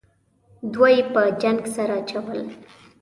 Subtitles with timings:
[0.73, 2.41] دوه یې په جنگ سره اچول.